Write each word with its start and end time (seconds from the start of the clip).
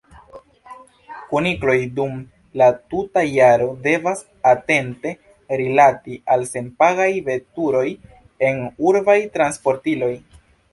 Kunikloj 1.33 1.75
dum 1.99 2.15
la 2.61 2.69
tuta 2.93 3.23
jaro 3.33 3.67
devas 3.85 4.25
atente 4.53 5.13
rilati 5.63 6.19
al 6.37 6.49
senpagaj 6.55 7.11
veturoj 7.31 7.87
en 8.51 8.67
urbaj 8.91 9.19
transportiloj. 9.39 10.13